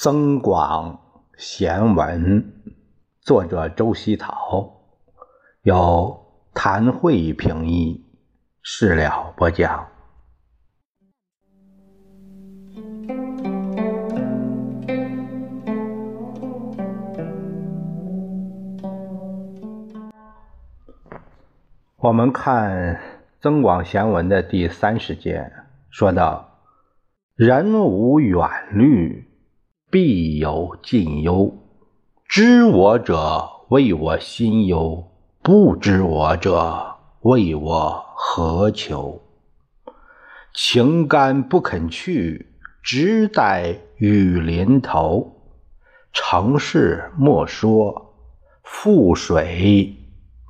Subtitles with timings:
[0.02, 0.98] 《增广
[1.36, 2.42] 贤文》，
[3.20, 4.80] 作者周希陶，
[5.60, 6.18] 由
[6.54, 8.06] 谭慧评译，
[8.62, 9.88] 事了播讲。
[21.98, 22.96] 我们看
[23.38, 25.52] 《增广贤文》的第三十节，
[25.90, 26.56] 说到
[27.36, 29.26] ：“人无远虑。”
[29.90, 31.52] 必有近忧，
[32.28, 35.10] 知我者谓我心忧，
[35.42, 39.20] 不知我者谓我何求。
[40.54, 45.36] 情干不肯去，只待雨淋头。
[46.12, 48.14] 成事莫说，
[48.64, 49.96] 覆水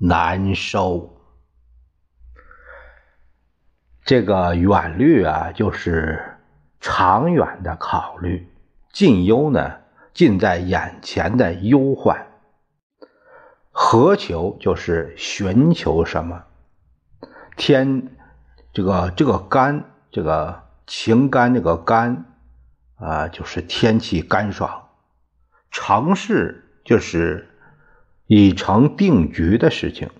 [0.00, 1.16] 难收。
[4.04, 6.38] 这个远虑啊，就是
[6.80, 8.48] 长远的考虑。
[8.98, 9.76] 近忧呢，
[10.12, 12.16] 近在眼前的忧患；
[13.70, 16.46] 何求就是寻求什么。
[17.56, 18.08] 天，
[18.72, 22.24] 这个这个干，这个情干，这个干
[22.96, 24.88] 啊，就是天气干爽。
[25.70, 27.48] 成事就是
[28.26, 30.10] 已成定局的事情。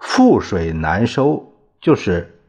[0.00, 2.40] 覆水难收，就是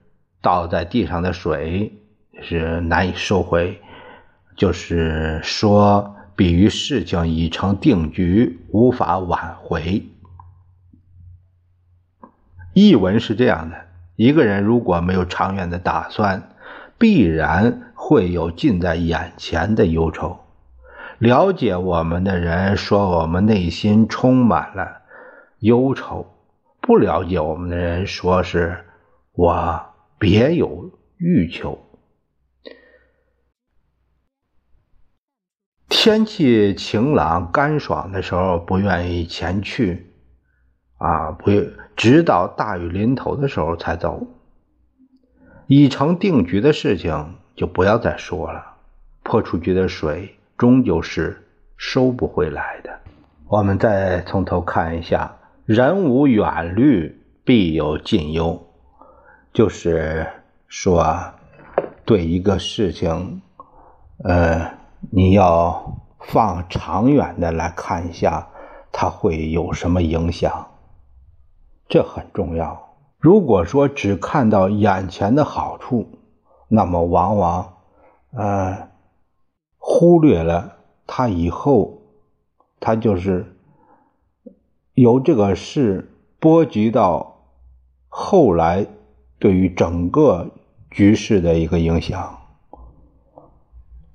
[0.41, 2.01] 倒在地上的水
[2.41, 3.79] 是难以收回。
[4.61, 10.03] 就是说，比喻事情已成定局，无法挽回。
[12.75, 13.75] 译文是这样的：
[14.15, 16.49] 一个人如果没有长远的打算，
[16.99, 20.37] 必然会有近在眼前的忧愁。
[21.17, 25.01] 了解我们的人说，我们内心充满了
[25.61, 26.27] 忧愁；
[26.81, 28.85] 不了解我们的人说，是
[29.33, 29.81] 我
[30.19, 31.79] 别有欲求。
[35.93, 40.07] 天气晴朗干爽的时候，不愿意前去，
[40.97, 41.51] 啊，不，
[41.97, 44.25] 直到大雨临头的时候才走。
[45.67, 48.77] 已成定局的事情就不要再说了。
[49.21, 52.99] 泼出去的水终究是收不回来的。
[53.49, 55.35] 我们再从头看一下：
[55.65, 58.65] 人无远虑，必有近忧。
[59.53, 60.25] 就是
[60.69, 61.33] 说，
[62.05, 63.41] 对一个事情，
[64.23, 64.79] 呃。
[65.09, 68.49] 你要放长远的来看一下，
[68.91, 70.67] 它会有什么影响？
[71.89, 72.95] 这很重要。
[73.17, 76.07] 如果说只看到眼前的好处，
[76.67, 77.73] 那么往往
[78.31, 78.89] 呃
[79.77, 82.01] 忽略了它以后，
[82.79, 83.57] 它就是
[84.93, 87.43] 由这个事波及到
[88.07, 88.85] 后来
[89.39, 90.51] 对于整个
[90.89, 92.40] 局势的一个影响。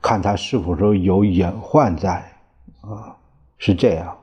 [0.07, 2.11] 看他是否说有隐患在，
[2.81, 3.17] 啊，
[3.59, 4.17] 是这样。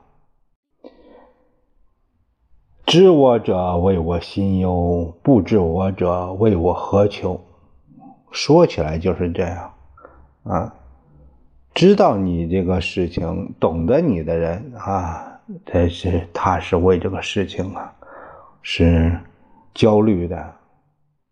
[2.86, 7.38] 知我者为我心忧，不知我者为我何求？
[8.30, 9.74] 说起来就是这样，
[10.44, 10.74] 啊，
[11.74, 17.94] 知道你这个事情、懂得你的人啊，这是他是为这个事情啊，
[18.62, 19.20] 是
[19.74, 20.54] 焦虑的。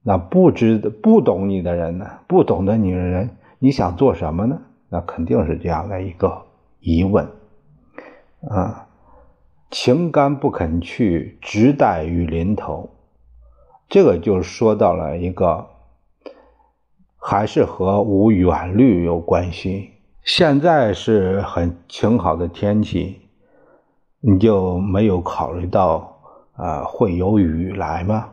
[0.02, 2.06] 那不知不懂你的人呢？
[2.26, 3.30] 不懂得你的人。
[3.62, 4.60] 你想做什么呢？
[4.88, 6.46] 那肯定是这样的一个
[6.80, 7.24] 疑问
[8.50, 8.88] 啊！
[9.70, 12.90] 情干不肯去，直待雨淋头。
[13.88, 15.68] 这个就说到了一个，
[17.16, 19.92] 还是和无远虑有关系。
[20.24, 23.20] 现在是很晴好的天气，
[24.18, 26.18] 你就没有考虑到
[26.54, 28.30] 啊会有雨来吗？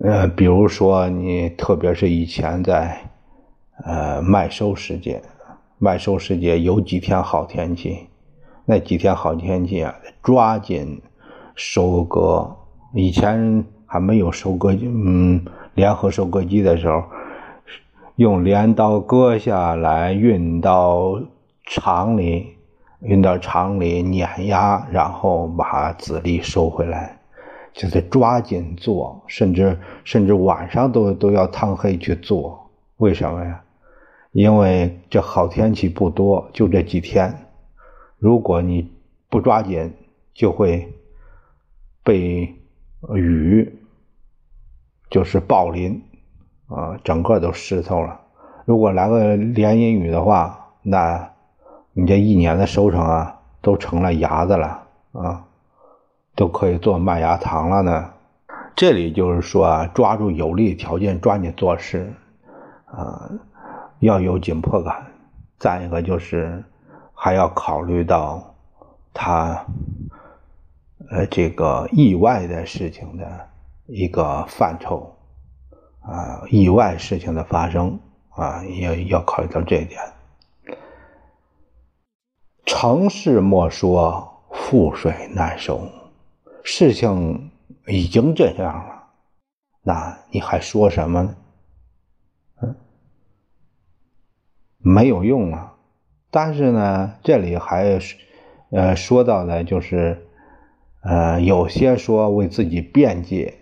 [0.00, 3.10] 呃，比如说你，特别是以前在。
[3.82, 5.20] 呃，麦收时节，
[5.78, 8.06] 麦收时节有几天好天气，
[8.64, 11.02] 那几天好天气啊，抓紧
[11.56, 12.56] 收割。
[12.92, 15.44] 以前还没有收割机，嗯，
[15.74, 17.02] 联合收割机的时候，
[18.16, 21.20] 用镰刀割下来，运到
[21.66, 22.54] 厂里，
[23.00, 27.18] 运到厂里碾压，然后把籽粒收回来，
[27.72, 33.60] 就得抓紧做，甚至甚至晚上都都要趟黑去做，为什么呀？
[34.34, 37.46] 因为这好天气不多，就这几天，
[38.18, 38.90] 如果你
[39.30, 39.94] 不抓紧，
[40.34, 40.92] 就会
[42.02, 42.52] 被
[43.14, 43.78] 雨
[45.08, 46.02] 就是暴淋
[46.66, 48.22] 啊，整个都湿透了。
[48.64, 51.30] 如果来个连阴雨的话，那
[51.92, 54.82] 你这一年的收成啊，都成了芽子了
[55.12, 55.46] 啊，
[56.34, 58.10] 都可以做麦芽糖了呢。
[58.74, 62.12] 这里就是说啊，抓住有利条件，抓紧做事
[62.86, 63.30] 啊。
[64.04, 65.04] 要有紧迫感。
[65.58, 66.62] 再一个就是
[67.12, 68.54] 还要考虑到
[69.12, 69.66] 他
[71.10, 73.48] 呃这个意外的事情的
[73.86, 75.14] 一个范畴
[76.00, 77.98] 啊，意外事情的发生
[78.30, 80.00] 啊，要要考虑到这一点。
[82.66, 85.80] 成事莫说，覆水难收。
[86.62, 87.50] 事情
[87.86, 89.04] 已经这样了，
[89.82, 91.36] 那你还说什么呢？
[92.62, 92.76] 嗯，
[94.94, 95.74] 没有用啊。
[96.30, 97.98] 但是呢，这里还
[98.70, 100.24] 呃说到的就是，
[101.02, 103.54] 呃，有些说为自己辩解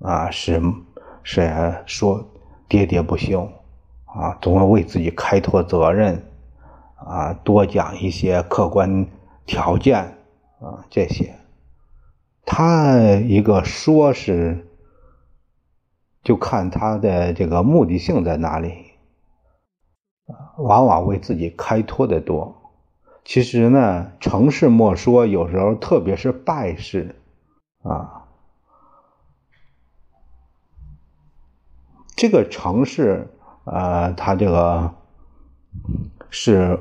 [0.00, 0.60] 啊，是
[1.22, 2.28] 是说
[2.68, 3.50] 喋喋不休
[4.04, 6.22] 啊，总要为自己开脱责任
[6.96, 9.06] 啊，多讲一些客观
[9.46, 9.98] 条件
[10.60, 11.34] 啊，这些。
[12.46, 14.66] 他一个说是，
[16.22, 18.83] 就看他的这个目的性在哪里，
[20.56, 22.56] 往往为自己开脱的多。
[23.24, 27.16] 其实呢，成事莫说，有时候特别是败事，
[27.82, 28.26] 啊，
[32.14, 33.28] 这个成事，
[33.64, 34.94] 呃，他这个
[36.30, 36.80] 是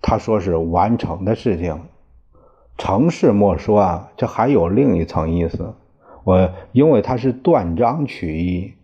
[0.00, 1.82] 他说是完成的事情。
[2.78, 5.74] 成事莫说啊，这还有另一层意思。
[6.24, 8.74] 我因为它是断章取义，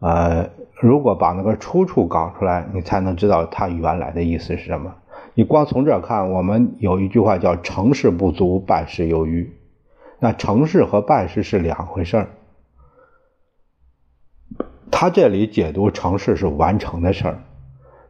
[0.00, 4.94] 呃，如果把那个出处搞出来，你才能知道它原来的意思是什么。
[5.34, 9.52] 你光从这看，我们有一句话叫“成事不足，败事有余”。
[10.20, 12.28] 那成事和败事是两回事儿。
[14.90, 17.38] 他这里解读成事是完成的事儿，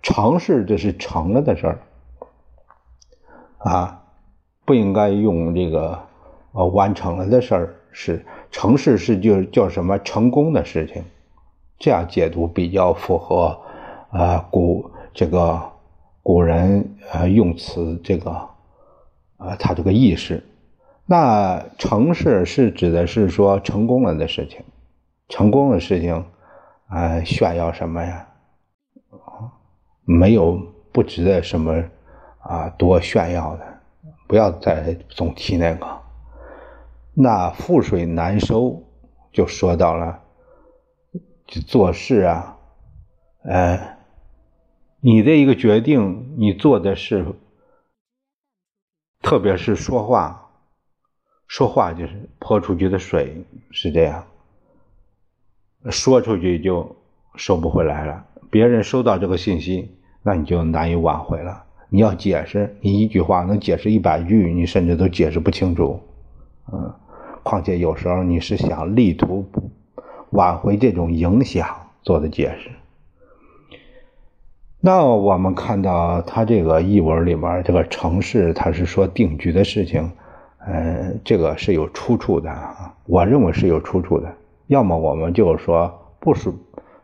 [0.03, 1.79] 成事这是成了的事儿
[3.59, 4.05] 啊。
[4.65, 5.99] 不应该用这个
[6.53, 11.05] 呃完成了的事儿是成事是就叫什么成功的事情，
[11.79, 13.61] 这样解读比较符合
[14.11, 15.63] 呃古这个
[16.23, 18.49] 古人呃用词这个
[19.37, 20.45] 呃他这个意识。
[21.07, 24.61] 那成事是指的是说成功了的事情，
[25.29, 26.25] 成功的事情
[26.89, 28.27] 啊炫耀什么呀？
[30.05, 30.61] 没有
[30.93, 31.85] 不值得什么
[32.41, 33.67] 啊多炫耀的。
[34.27, 35.87] 不要再总提那个，
[37.15, 38.83] 那覆水难收，
[39.33, 40.21] 就说到了，
[41.49, 42.59] 去做事啊，
[43.43, 43.97] 呃，
[45.01, 47.25] 你的一个决定，你做的是，
[49.23, 50.51] 特别是说话，
[51.47, 54.27] 说话就是泼出去的水是这样，
[55.91, 56.97] 说出去就
[57.37, 61.65] 收不回来了，别人收到这个信息，那你就难以挽回了。
[61.89, 65.99] 你要解释，你一句话能解释一百句，你甚至都解释不清楚，
[66.71, 66.95] 嗯，
[67.43, 69.51] 况且有时候你是想力图
[70.31, 71.67] 挽回这种影响
[72.03, 72.71] 做的解释。
[74.81, 80.11] 那我们看到他这个译文里面这个城市，他是说定居的事情，
[80.59, 84.33] 呃，这个是有出处的啊，我认为是有出处的。
[84.69, 86.53] 要么我们就是说不是，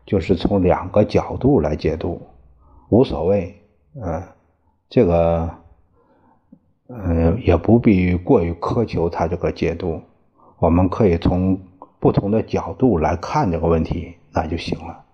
[0.05, 2.21] 就是从两个角度来解读，
[2.89, 3.55] 无所谓，
[3.95, 4.23] 嗯。
[4.87, 5.49] 这个，
[6.87, 9.99] 嗯，也不必过于苛求他这个解读，
[10.59, 11.59] 我们可以从
[11.99, 15.04] 不同的角度来看这个问题，那就行了。